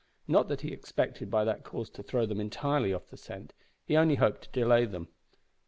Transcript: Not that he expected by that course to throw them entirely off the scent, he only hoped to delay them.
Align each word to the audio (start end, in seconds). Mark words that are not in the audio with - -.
Not 0.27 0.47
that 0.47 0.61
he 0.61 0.71
expected 0.71 1.29
by 1.29 1.43
that 1.43 1.63
course 1.63 1.91
to 1.91 2.01
throw 2.01 2.25
them 2.25 2.39
entirely 2.41 2.91
off 2.91 3.09
the 3.11 3.17
scent, 3.17 3.53
he 3.85 3.95
only 3.95 4.15
hoped 4.15 4.41
to 4.41 4.49
delay 4.49 4.85
them. 4.85 5.09